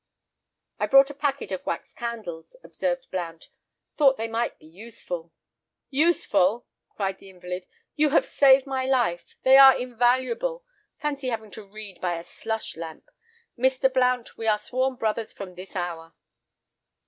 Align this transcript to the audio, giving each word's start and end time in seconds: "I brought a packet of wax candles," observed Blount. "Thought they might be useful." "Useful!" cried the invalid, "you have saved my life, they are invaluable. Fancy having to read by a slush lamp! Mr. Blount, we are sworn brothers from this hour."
"I 0.79 0.87
brought 0.87 1.11
a 1.11 1.13
packet 1.13 1.51
of 1.51 1.63
wax 1.63 1.93
candles," 1.93 2.55
observed 2.63 3.05
Blount. 3.11 3.49
"Thought 3.93 4.17
they 4.17 4.27
might 4.27 4.57
be 4.57 4.65
useful." 4.65 5.31
"Useful!" 5.91 6.65
cried 6.95 7.19
the 7.19 7.29
invalid, 7.29 7.67
"you 7.95 8.09
have 8.09 8.25
saved 8.25 8.65
my 8.65 8.87
life, 8.87 9.35
they 9.43 9.57
are 9.57 9.77
invaluable. 9.77 10.65
Fancy 10.97 11.27
having 11.27 11.51
to 11.51 11.63
read 11.63 12.01
by 12.01 12.17
a 12.17 12.23
slush 12.23 12.75
lamp! 12.75 13.11
Mr. 13.55 13.93
Blount, 13.93 14.39
we 14.39 14.47
are 14.47 14.57
sworn 14.57 14.95
brothers 14.95 15.33
from 15.33 15.53
this 15.53 15.75
hour." 15.75 16.15